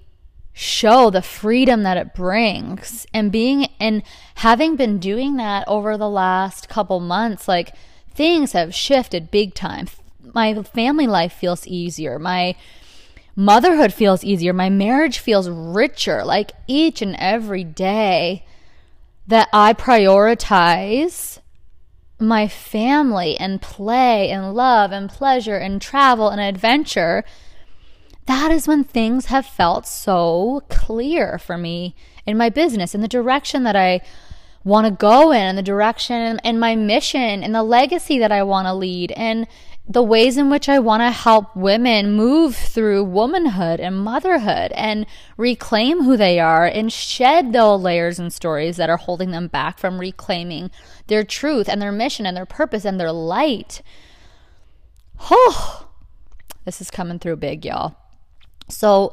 show 0.52 1.10
the 1.10 1.22
freedom 1.22 1.82
that 1.82 1.96
it 1.96 2.14
brings. 2.14 3.06
And 3.12 3.32
being 3.32 3.68
and 3.80 4.02
having 4.36 4.76
been 4.76 4.98
doing 4.98 5.36
that 5.36 5.66
over 5.66 5.96
the 5.96 6.08
last 6.08 6.68
couple 6.68 7.00
months 7.00 7.48
like 7.48 7.74
things 8.14 8.52
have 8.52 8.74
shifted 8.74 9.30
big 9.30 9.54
time. 9.54 9.88
My 10.22 10.54
family 10.62 11.06
life 11.06 11.32
feels 11.32 11.66
easier. 11.66 12.18
My 12.18 12.54
motherhood 13.36 13.92
feels 13.92 14.24
easier. 14.24 14.52
My 14.52 14.70
marriage 14.70 15.18
feels 15.18 15.48
richer. 15.48 16.24
Like 16.24 16.52
each 16.66 17.02
and 17.02 17.16
every 17.18 17.64
day 17.64 18.44
that 19.26 19.48
i 19.52 19.72
prioritize 19.72 21.38
my 22.20 22.46
family 22.46 23.36
and 23.38 23.60
play 23.60 24.30
and 24.30 24.54
love 24.54 24.92
and 24.92 25.10
pleasure 25.10 25.56
and 25.56 25.80
travel 25.80 26.28
and 26.28 26.40
adventure 26.40 27.24
that 28.26 28.50
is 28.50 28.66
when 28.66 28.84
things 28.84 29.26
have 29.26 29.46
felt 29.46 29.86
so 29.86 30.62
clear 30.68 31.38
for 31.38 31.58
me 31.58 31.94
in 32.26 32.36
my 32.36 32.48
business, 32.48 32.94
in 32.94 33.00
the 33.00 33.08
direction 33.08 33.64
that 33.64 33.76
I 33.76 34.00
want 34.62 34.86
to 34.86 34.90
go 34.90 35.30
in, 35.30 35.42
and 35.42 35.58
the 35.58 35.62
direction 35.62 36.40
and 36.42 36.58
my 36.58 36.74
mission 36.74 37.42
and 37.42 37.54
the 37.54 37.62
legacy 37.62 38.18
that 38.18 38.32
I 38.32 38.42
want 38.42 38.66
to 38.66 38.74
lead, 38.74 39.12
and 39.12 39.46
the 39.86 40.02
ways 40.02 40.38
in 40.38 40.48
which 40.48 40.68
I 40.68 40.78
want 40.78 41.02
to 41.02 41.10
help 41.10 41.54
women 41.54 42.12
move 42.12 42.56
through 42.56 43.04
womanhood 43.04 43.80
and 43.80 43.98
motherhood 43.98 44.72
and 44.72 45.04
reclaim 45.36 46.04
who 46.04 46.16
they 46.16 46.40
are 46.40 46.64
and 46.64 46.90
shed 46.90 47.52
those 47.52 47.82
layers 47.82 48.18
and 48.18 48.32
stories 48.32 48.78
that 48.78 48.88
are 48.88 48.96
holding 48.96 49.30
them 49.30 49.48
back 49.48 49.78
from 49.78 50.00
reclaiming 50.00 50.70
their 51.08 51.22
truth 51.22 51.68
and 51.68 51.82
their 51.82 51.92
mission 51.92 52.24
and 52.24 52.34
their 52.34 52.46
purpose 52.46 52.86
and 52.86 52.98
their 52.98 53.12
light. 53.12 53.82
Oh, 55.30 55.88
this 56.64 56.80
is 56.80 56.90
coming 56.90 57.18
through 57.18 57.36
big, 57.36 57.66
y'all. 57.66 57.96
So 58.68 59.12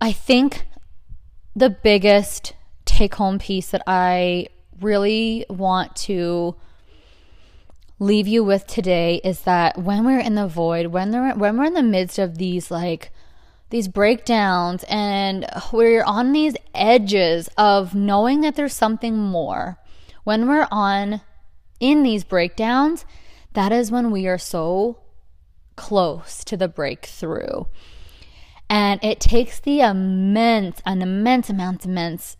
I 0.00 0.12
think 0.12 0.66
the 1.54 1.70
biggest 1.70 2.54
take 2.84 3.14
home 3.14 3.38
piece 3.38 3.70
that 3.70 3.82
I 3.86 4.48
really 4.80 5.46
want 5.48 5.96
to 5.96 6.56
leave 7.98 8.28
you 8.28 8.44
with 8.44 8.66
today 8.66 9.20
is 9.24 9.40
that 9.42 9.78
when 9.78 10.04
we're 10.04 10.20
in 10.20 10.34
the 10.34 10.46
void, 10.46 10.88
when 10.88 11.10
they're 11.10 11.32
when 11.34 11.56
we're 11.56 11.64
in 11.64 11.74
the 11.74 11.82
midst 11.82 12.18
of 12.18 12.38
these 12.38 12.70
like 12.70 13.10
these 13.70 13.88
breakdowns 13.88 14.84
and 14.88 15.46
we're 15.72 16.04
on 16.04 16.32
these 16.32 16.54
edges 16.74 17.48
of 17.56 17.94
knowing 17.94 18.42
that 18.42 18.54
there's 18.54 18.74
something 18.74 19.16
more. 19.16 19.78
When 20.24 20.46
we're 20.48 20.68
on 20.70 21.20
in 21.80 22.02
these 22.02 22.24
breakdowns, 22.24 23.04
that 23.54 23.72
is 23.72 23.90
when 23.90 24.10
we 24.10 24.26
are 24.26 24.38
so 24.38 24.98
close 25.76 26.44
to 26.44 26.56
the 26.56 26.68
breakthrough. 26.68 27.64
And 28.68 29.02
it 29.02 29.20
takes 29.20 29.60
the 29.60 29.80
immense, 29.80 30.80
an 30.84 31.02
immense 31.02 31.48
amount, 31.50 31.84
immense 31.84 32.36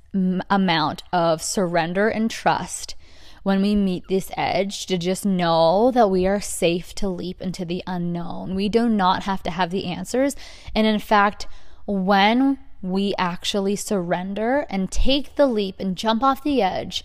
amount 0.50 1.02
of 1.12 1.42
surrender 1.42 2.08
and 2.08 2.30
trust 2.30 2.94
when 3.42 3.62
we 3.62 3.76
meet 3.76 4.08
this 4.08 4.32
edge 4.36 4.86
to 4.86 4.98
just 4.98 5.24
know 5.24 5.92
that 5.92 6.10
we 6.10 6.26
are 6.26 6.40
safe 6.40 6.92
to 6.96 7.08
leap 7.08 7.40
into 7.40 7.64
the 7.64 7.82
unknown. 7.86 8.56
We 8.56 8.68
do 8.68 8.88
not 8.88 9.22
have 9.22 9.42
to 9.44 9.50
have 9.50 9.70
the 9.70 9.84
answers. 9.84 10.34
And 10.74 10.84
in 10.84 10.98
fact, 10.98 11.46
when 11.86 12.58
we 12.82 13.14
actually 13.18 13.76
surrender 13.76 14.66
and 14.68 14.90
take 14.90 15.36
the 15.36 15.46
leap 15.46 15.78
and 15.78 15.96
jump 15.96 16.24
off 16.24 16.42
the 16.42 16.60
edge 16.60 17.04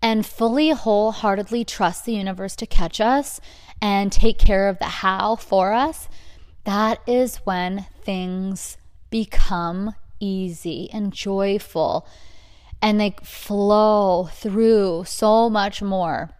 and 0.00 0.24
fully 0.24 0.70
wholeheartedly 0.70 1.64
trust 1.64 2.04
the 2.04 2.14
universe 2.14 2.54
to 2.56 2.66
catch 2.66 3.00
us 3.00 3.40
and 3.82 4.12
take 4.12 4.38
care 4.38 4.68
of 4.68 4.78
the 4.78 4.84
how 4.84 5.34
for 5.34 5.72
us, 5.72 6.08
that 6.62 7.00
is 7.08 7.36
when 7.38 7.86
things 8.06 8.78
become 9.10 9.94
easy 10.20 10.88
and 10.92 11.12
joyful 11.12 12.06
and 12.80 13.00
they 13.00 13.16
flow 13.22 14.28
through 14.32 15.04
so 15.06 15.50
much 15.50 15.82
more. 15.82 16.30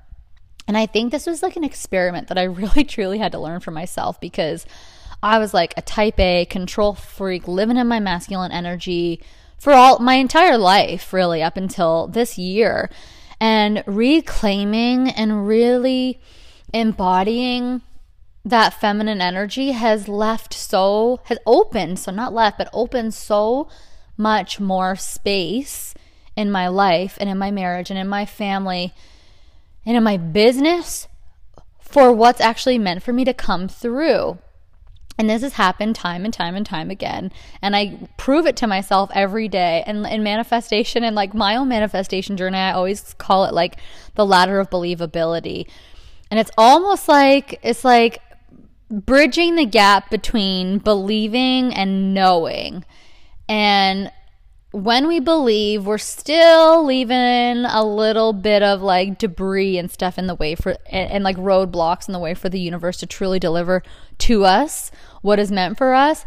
And 0.68 0.76
I 0.76 0.87
think 0.87 1.11
this 1.11 1.26
was 1.26 1.42
like 1.42 1.56
an 1.56 1.64
experiment 1.64 2.28
that 2.28 2.38
I 2.38 2.42
really 2.61 2.85
truly 2.85 3.18
had 3.18 3.32
to 3.32 3.40
learn 3.40 3.61
for 3.61 3.73
myself 3.73 4.20
because 4.20 4.64
I 5.23 5.38
was 5.38 5.52
like 5.52 5.75
a 5.76 5.82
type 5.82 6.20
A 6.20 6.44
control 6.44 6.94
freak 6.94 7.49
living 7.49 7.76
in 7.76 7.88
my 7.88 8.00
masculine 8.00 8.52
energy 8.52 9.20
for 9.58 9.73
all 9.73 9.99
my 9.99 10.14
entire 10.14 10.58
life, 10.58 11.12
really, 11.12 11.42
up 11.42 11.56
until 11.56 12.06
this 12.06 12.38
year. 12.38 12.90
And 13.40 13.82
reclaiming 13.87 15.11
and 15.11 15.46
really 15.46 16.20
embodying 16.73 17.82
that 18.47 18.73
feminine 18.73 19.21
energy 19.21 19.73
has 19.73 20.07
left 20.07 20.55
so, 20.55 21.21
has 21.25 21.38
opened, 21.45 21.99
so 21.99 22.12
not 22.12 22.33
left, 22.33 22.57
but 22.57 22.71
opened 22.73 23.12
so 23.12 23.69
much 24.17 24.61
more 24.61 24.95
space 24.95 25.95
in 26.37 26.50
my 26.50 26.69
life 26.69 27.19
and 27.21 27.29
in 27.29 27.37
my 27.37 27.50
marriage 27.50 27.91
and 27.91 27.99
in 27.99 28.07
my 28.07 28.25
family 28.25 28.95
and 29.85 29.97
in 29.97 30.03
my 30.05 30.17
business 30.17 31.09
for 31.81 32.12
what's 32.12 32.41
actually 32.41 32.79
meant 32.79 33.03
for 33.03 33.12
me 33.12 33.25
to 33.25 33.35
come 33.35 33.67
through. 33.67 34.38
And 35.19 35.29
this 35.29 35.43
has 35.43 35.55
happened 35.55 35.97
time 35.97 36.25
and 36.25 36.33
time 36.33 36.55
and 36.55 36.65
time 36.65 36.91
again. 36.91 37.33
And 37.61 37.75
I 37.75 38.09
prove 38.17 38.47
it 38.47 38.57
to 38.59 38.69
myself 38.69 39.11
every 39.12 39.49
day. 39.49 39.83
And 39.87 40.07
in 40.07 40.23
manifestation 40.23 41.03
and 41.03 41.17
like 41.17 41.35
my 41.35 41.57
own 41.57 41.69
manifestation 41.69 42.37
journey, 42.37 42.59
I 42.59 42.73
always 42.73 43.15
call 43.15 43.47
it 43.47 43.55
like 43.55 43.79
the 44.15 44.26
ladder 44.26 44.61
of 44.61 44.71
believability. 44.71 45.67
And 46.31 46.38
it's 46.38 46.50
almost 46.59 47.09
like, 47.09 47.59
it's 47.62 47.85
like 47.85 48.21
bridging 48.90 49.57
the 49.57 49.66
gap 49.66 50.11
between 50.11 50.78
believing 50.78 51.75
and 51.75 52.14
knowing. 52.14 52.85
And 53.49 54.11
when 54.73 55.09
we 55.09 55.21
believe, 55.21 55.87
we're 55.87 55.99
still 55.99 56.85
leaving 56.85 57.64
a 57.64 57.83
little 57.83 58.33
bit 58.33 58.62
of 58.62 58.83
like 58.83 59.19
debris 59.19 59.78
and 59.78 59.90
stuff 59.90 60.19
in 60.19 60.26
the 60.26 60.35
way 60.35 60.55
for, 60.55 60.76
and, 60.90 61.11
and, 61.11 61.25
like 61.25 61.37
roadblocks 61.37 62.09
in 62.09 62.12
the 62.12 62.19
way 62.19 62.35
for 62.35 62.49
the 62.49 62.61
universe 62.61 62.99
to 62.99 63.07
truly 63.07 63.38
deliver 63.38 63.83
to 64.19 64.45
us 64.45 64.90
what 65.23 65.38
is 65.38 65.50
meant 65.50 65.78
for 65.78 65.95
us. 65.95 66.25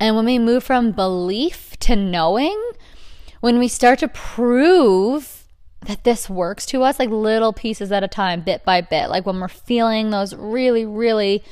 And 0.00 0.16
when 0.16 0.24
we 0.24 0.38
move 0.38 0.64
from 0.64 0.92
belief 0.92 1.78
to 1.80 1.94
knowing, 1.94 2.60
when 3.40 3.58
we 3.58 3.68
start 3.68 4.00
to 4.00 4.08
prove 4.08 5.44
that 5.86 6.04
this 6.04 6.30
works 6.30 6.64
to 6.66 6.82
us 6.82 6.98
like 6.98 7.10
little 7.10 7.52
pieces 7.52 7.92
at 7.92 8.04
a 8.04 8.08
time, 8.08 8.40
bit 8.40 8.64
by 8.64 8.80
bit. 8.80 9.08
Like 9.10 9.26
when 9.26 9.40
we're 9.40 9.48
feeling 9.48 10.10
those 10.10 10.34
really, 10.34 10.86
really 10.86 11.42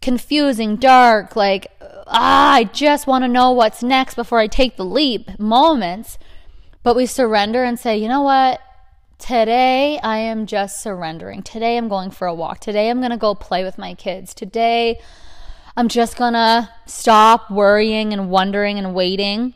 confusing, 0.00 0.76
dark, 0.76 1.36
like, 1.36 1.68
ah, 1.80 2.54
I 2.54 2.64
just 2.64 3.06
want 3.06 3.24
to 3.24 3.28
know 3.28 3.52
what's 3.52 3.82
next 3.82 4.14
before 4.14 4.38
I 4.38 4.46
take 4.46 4.76
the 4.76 4.84
leap 4.84 5.38
moments. 5.38 6.18
But 6.82 6.96
we 6.96 7.06
surrender 7.06 7.64
and 7.64 7.78
say, 7.78 7.96
you 7.96 8.08
know 8.08 8.22
what? 8.22 8.60
Today 9.18 9.98
I 10.02 10.18
am 10.18 10.46
just 10.46 10.82
surrendering. 10.82 11.42
Today 11.42 11.76
I'm 11.76 11.88
going 11.88 12.10
for 12.10 12.26
a 12.26 12.34
walk. 12.34 12.60
Today 12.60 12.90
I'm 12.90 13.00
going 13.00 13.10
to 13.10 13.16
go 13.16 13.34
play 13.34 13.64
with 13.64 13.78
my 13.78 13.94
kids. 13.94 14.34
Today 14.34 15.00
I'm 15.76 15.88
just 15.88 16.16
going 16.16 16.34
to 16.34 16.70
stop 16.86 17.50
worrying 17.50 18.12
and 18.12 18.30
wondering 18.30 18.78
and 18.78 18.94
waiting 18.94 19.54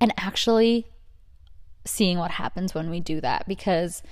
and 0.00 0.12
actually 0.16 0.86
seeing 1.84 2.18
what 2.18 2.32
happens 2.32 2.74
when 2.74 2.90
we 2.90 3.00
do 3.00 3.20
that 3.20 3.46
because 3.46 4.02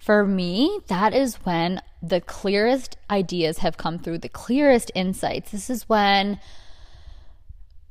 for 0.00 0.24
me, 0.24 0.80
that 0.88 1.12
is 1.12 1.36
when 1.44 1.82
the 2.02 2.22
clearest 2.22 2.96
ideas 3.10 3.58
have 3.58 3.76
come 3.76 3.98
through, 3.98 4.18
the 4.18 4.30
clearest 4.30 4.90
insights. 4.94 5.50
This 5.50 5.68
is 5.68 5.88
when 5.90 6.40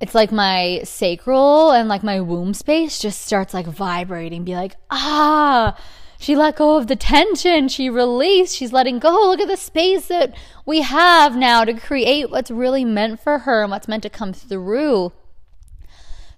it's 0.02 0.16
like 0.16 0.32
my 0.32 0.82
sacral 0.84 1.72
and 1.72 1.88
like 1.88 2.02
my 2.02 2.20
womb 2.20 2.56
space 2.56 2.98
just 3.00 3.22
starts 3.22 3.54
like 3.54 3.68
vibrating, 3.68 4.44
be 4.44 4.56
like, 4.56 4.76
ah, 4.90 5.78
she 6.18 6.36
let 6.36 6.56
go 6.56 6.78
of 6.78 6.88
the 6.88 6.96
tension, 6.96 7.68
she 7.68 7.92
released, 7.92 8.56
she's 8.56 8.74
letting 8.74 8.98
go. 8.98 9.12
Look 9.30 9.40
at 9.40 9.48
the 9.48 9.56
space 9.56 10.08
that 10.08 10.36
we 10.66 10.82
have 10.82 11.38
now 11.38 11.64
to 11.64 11.76
create 11.76 12.32
what's 12.32 12.50
really 12.50 12.84
meant 12.84 13.20
for 13.20 13.40
her 13.40 13.62
and 13.62 13.70
what's 13.70 13.88
meant 13.88 14.02
to 14.02 14.10
come 14.10 14.34
through. 14.34 15.14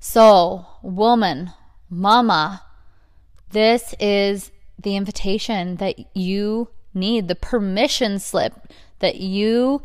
So, 0.01 0.65
woman, 0.81 1.51
mama, 1.89 2.63
this 3.51 3.95
is 4.01 4.51
the 4.83 4.95
invitation 4.95 5.77
that 5.77 6.15
you 6.15 6.69
need, 6.93 7.27
the 7.27 7.35
permission 7.35 8.19
slip 8.19 8.53
that 8.99 9.15
you 9.15 9.81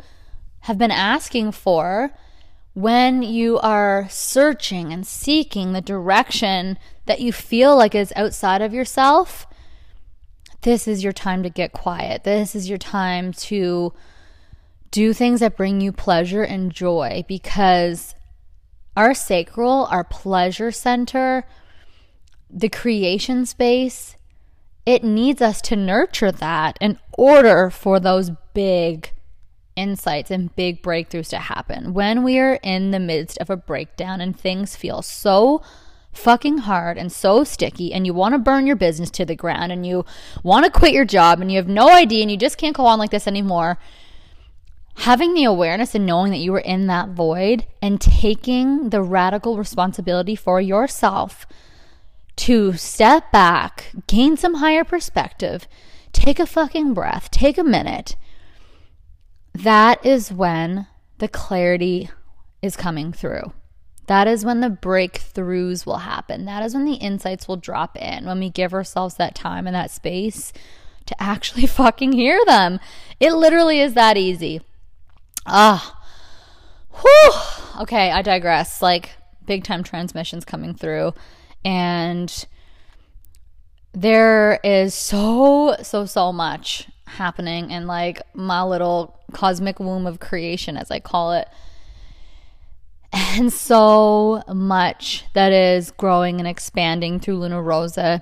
have 0.61 0.77
been 0.77 0.91
asking 0.91 1.51
for 1.51 2.11
when 2.73 3.23
you 3.23 3.57
are 3.59 4.07
searching 4.09 4.93
and 4.93 5.07
seeking 5.07 5.73
the 5.73 5.81
direction 5.81 6.77
that 7.05 7.19
you 7.19 7.31
feel 7.31 7.75
like 7.75 7.95
is 7.95 8.13
outside 8.15 8.61
of 8.61 8.73
yourself. 8.73 9.47
This 10.61 10.87
is 10.87 11.03
your 11.03 11.13
time 11.13 11.41
to 11.43 11.49
get 11.49 11.71
quiet. 11.71 12.23
This 12.23 12.55
is 12.55 12.69
your 12.69 12.77
time 12.77 13.33
to 13.33 13.93
do 14.91 15.13
things 15.13 15.39
that 15.39 15.57
bring 15.57 15.81
you 15.81 15.91
pleasure 15.91 16.43
and 16.43 16.71
joy 16.71 17.23
because 17.27 18.13
our 18.95 19.13
sacral, 19.13 19.85
our 19.85 20.03
pleasure 20.03 20.71
center, 20.71 21.45
the 22.49 22.69
creation 22.69 23.45
space, 23.45 24.16
it 24.87 25.03
needs 25.03 25.41
us 25.41 25.59
to 25.59 25.75
nurture 25.75 26.31
that 26.31 26.77
in 26.79 26.97
order 27.17 27.69
for 27.69 27.99
those 27.99 28.31
big 28.53 29.11
insights 29.75 30.31
and 30.31 30.55
big 30.55 30.81
breakthroughs 30.81 31.27
to 31.27 31.37
happen. 31.37 31.93
When 31.93 32.23
we 32.23 32.39
are 32.39 32.53
in 32.63 32.91
the 32.91 32.99
midst 32.99 33.37
of 33.39 33.49
a 33.49 33.57
breakdown 33.57 34.21
and 34.21 34.39
things 34.39 34.77
feel 34.77 35.01
so 35.01 35.61
fucking 36.13 36.59
hard 36.59 36.97
and 36.97 37.11
so 37.11 37.43
sticky 37.43 37.93
and 37.93 38.05
you 38.05 38.13
want 38.13 38.33
to 38.33 38.39
burn 38.39 38.65
your 38.65 38.77
business 38.77 39.11
to 39.11 39.25
the 39.25 39.35
ground 39.35 39.73
and 39.73 39.85
you 39.85 40.05
want 40.41 40.63
to 40.63 40.71
quit 40.71 40.93
your 40.93 41.05
job 41.05 41.41
and 41.41 41.51
you 41.51 41.57
have 41.57 41.67
no 41.67 41.89
idea 41.89 42.21
and 42.21 42.31
you 42.31 42.37
just 42.37 42.57
can't 42.57 42.75
go 42.75 42.85
on 42.85 42.97
like 42.97 43.11
this 43.11 43.27
anymore 43.27 43.77
having 44.99 45.33
the 45.33 45.43
awareness 45.43 45.93
and 45.93 46.05
knowing 46.05 46.31
that 46.31 46.37
you 46.37 46.51
were 46.51 46.59
in 46.59 46.87
that 46.87 47.09
void 47.09 47.67
and 47.81 47.99
taking 47.99 48.89
the 48.89 49.01
radical 49.01 49.57
responsibility 49.57 50.35
for 50.35 50.59
yourself 50.59 51.45
to 52.37 52.73
step 52.73 53.31
back, 53.31 53.91
gain 54.07 54.37
some 54.37 54.55
higher 54.55 54.83
perspective, 54.83 55.67
take 56.13 56.39
a 56.39 56.45
fucking 56.45 56.93
breath, 56.93 57.29
take 57.31 57.57
a 57.57 57.63
minute. 57.63 58.15
That 59.53 60.05
is 60.05 60.31
when 60.31 60.87
the 61.17 61.27
clarity 61.27 62.09
is 62.61 62.75
coming 62.75 63.11
through. 63.11 63.53
That 64.05 64.27
is 64.27 64.45
when 64.45 64.61
the 64.61 64.69
breakthroughs 64.69 65.85
will 65.85 65.97
happen. 65.97 66.45
That 66.45 66.63
is 66.63 66.73
when 66.73 66.85
the 66.85 66.93
insights 66.93 67.47
will 67.47 67.57
drop 67.57 67.97
in, 67.97 68.25
when 68.25 68.39
we 68.39 68.49
give 68.49 68.73
ourselves 68.73 69.15
that 69.15 69.35
time 69.35 69.67
and 69.67 69.75
that 69.75 69.91
space 69.91 70.53
to 71.07 71.21
actually 71.21 71.65
fucking 71.67 72.13
hear 72.13 72.39
them. 72.45 72.79
It 73.19 73.33
literally 73.33 73.81
is 73.81 73.95
that 73.95 74.15
easy. 74.15 74.61
Ah. 75.45 75.99
Whew. 77.01 77.81
Okay, 77.81 78.11
I 78.11 78.21
digress. 78.21 78.81
Like 78.81 79.11
big 79.45 79.63
time 79.63 79.83
transmissions 79.83 80.45
coming 80.45 80.73
through 80.73 81.13
and 81.63 82.45
there 83.93 84.59
is 84.63 84.93
so 84.93 85.75
so 85.81 86.05
so 86.05 86.31
much 86.31 86.87
happening 87.05 87.71
in 87.71 87.87
like 87.87 88.21
my 88.33 88.61
little 88.63 89.19
cosmic 89.33 89.79
womb 89.79 90.05
of 90.05 90.19
creation 90.19 90.77
as 90.77 90.91
I 90.91 90.99
call 90.99 91.33
it 91.33 91.47
and 93.13 93.51
so 93.51 94.43
much 94.53 95.25
that 95.33 95.51
is 95.51 95.91
growing 95.91 96.39
and 96.39 96.47
expanding 96.47 97.19
through 97.19 97.37
Luna 97.37 97.61
Rosa 97.61 98.21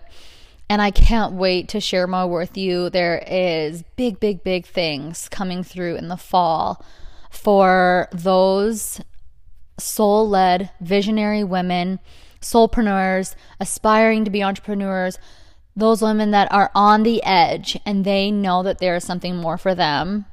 and 0.70 0.82
I 0.82 0.92
can't 0.92 1.34
wait 1.34 1.70
to 1.70 1.80
share 1.80 2.08
more 2.08 2.28
with 2.28 2.58
you. 2.58 2.90
There 2.90 3.24
is 3.28 3.84
big, 3.96 4.20
big, 4.20 4.44
big 4.44 4.66
things 4.66 5.30
coming 5.30 5.64
through 5.64 5.96
in 5.96 6.08
the 6.08 6.18
fall 6.18 6.84
for 7.30 8.08
those 8.12 9.00
soul 9.78 10.28
led 10.28 10.72
visionary 10.82 11.44
women 11.44 12.00
soulpreneurs, 12.46 13.36
aspiring 13.60 14.24
to 14.26 14.32
be 14.32 14.44
entrepreneurs, 14.44 15.18
those 15.76 16.02
women 16.02 16.32
that 16.32 16.52
are 16.52 16.72
on 16.74 17.04
the 17.04 17.22
edge 17.24 17.78
and 17.86 18.06
they 18.06 18.32
know 18.32 18.64
that 18.64 18.80
there 18.80 18.96
is 18.96 19.04
something 19.04 19.36
more 19.36 19.58
for 19.58 19.76
them. 19.76 20.26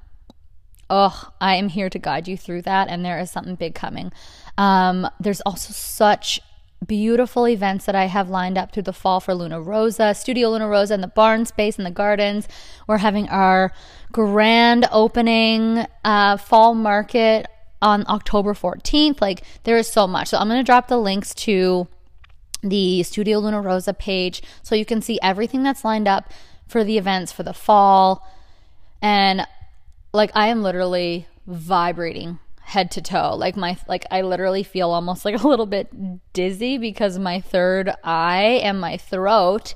Oh, 0.89 1.31
I 1.41 1.57
am 1.57 1.69
here 1.69 1.89
to 1.89 1.99
guide 1.99 2.29
you 2.29 2.37
through 2.37 2.63
that, 2.63 2.89
and 2.89 3.03
there 3.03 3.19
is 3.19 3.31
something 3.31 3.55
big 3.55 3.75
coming. 3.75 4.13
Um, 4.59 5.09
there's 5.19 5.41
also 5.41 5.73
such 5.73 6.41
beautiful 6.87 7.49
events 7.49 7.87
that 7.87 7.95
I 7.95 8.07
have 8.07 8.29
lined 8.29 8.59
up 8.59 8.73
through 8.73 8.83
the 8.83 8.93
fall 8.93 9.21
for 9.21 9.35
Luna 9.35 9.61
Rosa, 9.61 10.15
Studio 10.15 10.51
Luna 10.51 10.69
Rosa, 10.69 10.95
and 10.95 11.03
the 11.03 11.09
barn 11.09 11.47
space 11.47 11.79
and 11.79 11.87
the 11.87 11.91
gardens. 11.91 12.47
We're 12.87 12.99
having 12.99 13.29
our 13.31 13.73
grand 14.11 14.87
opening 14.93 15.87
uh, 16.05 16.37
fall 16.37 16.75
market 16.75 17.47
on 17.81 18.05
October 18.09 18.53
14th. 18.53 19.21
Like, 19.21 19.45
there 19.65 19.79
is 19.79 19.89
so 19.89 20.07
much. 20.07 20.29
So, 20.29 20.39
I'm 20.39 20.49
going 20.49 20.61
to 20.61 20.65
drop 20.65 20.89
the 20.89 20.99
links 20.99 21.35
to 21.35 21.89
the 22.63 23.03
Studio 23.03 23.39
Luna 23.39 23.61
Rosa 23.61 23.93
page 23.93 24.43
so 24.63 24.75
you 24.75 24.85
can 24.85 25.03
see 25.03 25.19
everything 25.23 25.63
that's 25.63 25.85
lined 25.85 26.09
up 26.09 26.33
for 26.67 26.85
the 26.85 26.99
events 26.99 27.33
for 27.33 27.43
the 27.43 27.53
fall. 27.53 28.27
And 29.01 29.47
like 30.13 30.31
I 30.35 30.49
am 30.49 30.63
literally 30.63 31.27
vibrating 31.47 32.39
head 32.61 32.91
to 32.93 33.03
toe. 33.03 33.35
Like 33.37 33.57
my 33.57 33.77
like 33.89 34.07
I 34.11 34.23
literally 34.23 34.63
feel 34.63 34.91
almost 34.91 35.25
like 35.27 35.43
a 35.43 35.49
little 35.49 35.67
bit 35.67 36.33
dizzy 36.33 36.79
because 36.79 37.19
my 37.19 37.41
third 37.41 37.93
eye 38.03 38.61
and 38.63 38.81
my 38.81 38.97
throat 38.97 39.75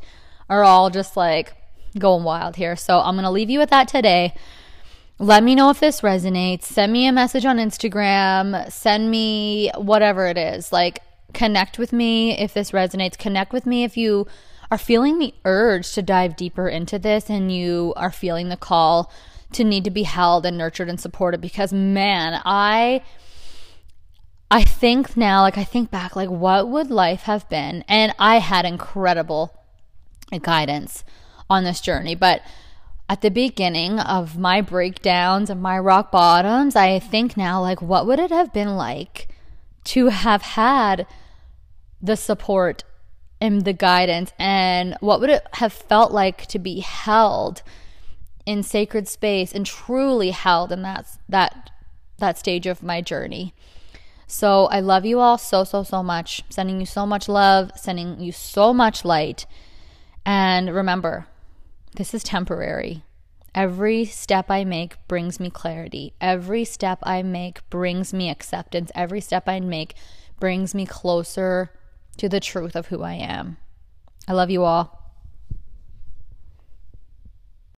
are 0.49 0.62
all 0.62 0.90
just 0.90 1.16
like 1.16 1.55
going 1.99 2.25
wild 2.25 2.57
here. 2.57 2.77
So 2.77 3.01
I'm 3.01 3.14
going 3.14 3.25
to 3.25 3.31
leave 3.31 3.51
you 3.51 3.59
with 3.59 3.70
that 3.70 3.88
today. 3.88 4.35
Let 5.18 5.42
me 5.42 5.55
know 5.55 5.70
if 5.70 5.81
this 5.81 6.03
resonates. 6.03 6.64
Send 6.64 6.92
me 6.92 7.07
a 7.07 7.12
message 7.12 7.46
on 7.46 7.57
Instagram. 7.57 8.70
Send 8.70 9.11
me 9.11 9.70
whatever 9.77 10.27
it 10.27 10.37
is. 10.37 10.72
Like 10.72 11.01
Connect 11.37 11.79
with 11.79 11.92
me 11.92 12.33
if 12.33 12.55
this 12.55 12.70
resonates. 12.70 13.18
Connect 13.18 13.53
with 13.53 13.66
me 13.66 13.85
if 13.85 13.94
you 13.94 14.27
are 14.70 14.79
feeling 14.79 15.18
the 15.18 15.35
urge 15.44 15.92
to 15.92 16.01
dive 16.01 16.35
deeper 16.35 16.66
into 16.66 16.99
this 16.99 17.29
and 17.29 17.53
you 17.53 17.92
are 17.94 18.11
feeling 18.11 18.49
the 18.49 18.57
call 18.57 19.12
to 19.53 19.62
need 19.62 19.85
to 19.85 19.90
be 19.90 20.05
held 20.05 20.46
and 20.46 20.57
nurtured 20.57 20.88
and 20.88 20.99
supported 20.99 21.42
because 21.42 21.75
man, 21.75 22.40
I 22.46 23.03
I 24.51 24.64
think 24.64 25.14
now 25.14 25.42
like 25.42 25.59
I 25.59 25.64
think 25.64 25.90
back 25.90 26.16
like 26.16 26.31
what 26.31 26.70
would 26.70 26.90
life 26.90 27.25
have 27.25 27.46
been? 27.51 27.85
And 27.87 28.14
I 28.18 28.38
had 28.38 28.64
incredible 28.64 29.62
guidance 30.40 31.05
on 31.51 31.64
this 31.64 31.83
journey, 31.83 32.14
but 32.14 32.40
at 33.11 33.20
the 33.20 33.31
beginning 33.31 34.01
of 34.01 34.38
my 34.38 34.62
breakdowns 34.62 35.51
and 35.51 35.61
my 35.61 35.79
rock 35.79 36.11
bottoms, 36.11 36.77
I 36.77 36.99
think 36.99 37.37
now 37.37 37.61
like 37.61 37.83
what 37.83 38.07
would 38.07 38.20
it 38.20 38.31
have 38.31 38.55
been 38.55 38.75
like 38.75 39.29
to 39.85 40.07
have 40.07 40.40
had 40.40 41.07
the 42.07 42.16
support 42.16 42.85
and 43.40 43.64
the 43.64 43.73
guidance 43.73 44.33
and 44.38 44.97
what 45.01 45.21
would 45.21 45.31
it 45.31 45.47
have 45.55 45.73
felt 45.73 46.12
like 46.12 46.47
to 46.47 46.59
be 46.59 46.81
held 46.81 47.62
in 48.47 48.62
sacred 48.62 49.09
space 49.09 49.53
and 49.53 49.66
truly 49.66 50.31
held 50.31 50.73
in 50.73 50.83
that 50.83 51.07
that 51.29 51.71
that 52.19 52.38
stage 52.38 52.66
of 52.66 52.83
my 52.83 53.03
journey. 53.03 53.53
So 54.27 54.66
I 54.66 54.81
love 54.81 55.05
you 55.05 55.21
all 55.21 55.37
so 55.37 55.64
so 55.64 55.83
so 55.83 56.03
much. 56.03 56.42
Sending 56.49 56.81
you 56.81 56.87
so 56.87 57.05
much 57.05 57.29
love, 57.29 57.73
sending 57.77 58.21
you 58.21 58.33
so 58.33 58.73
much 58.73 59.05
light. 59.05 59.47
And 60.25 60.75
remember, 60.75 61.27
this 61.97 62.14
is 62.14 62.23
temporary. 62.23 63.03
Every 63.55 64.05
step 64.05 64.51
I 64.51 64.64
make 64.64 64.97
brings 65.09 65.40
me 65.40 65.51
clarity. 65.51 66.12
Every 66.21 66.64
step 66.64 66.99
I 67.03 67.23
make 67.23 67.69
brings 67.71 68.12
me 68.12 68.29
acceptance. 68.29 68.90
Every 68.95 69.21
step 69.21 69.49
I 69.49 69.61
make 69.61 69.95
brings 70.38 70.75
me 70.75 70.85
closer 70.85 71.71
to 72.18 72.29
the 72.29 72.40
truth 72.40 72.74
of 72.76 72.87
who 72.87 73.02
I 73.02 73.14
am. 73.14 73.57
I 74.29 74.33
love 74.33 74.50
you 74.50 74.64
all. 74.64 74.95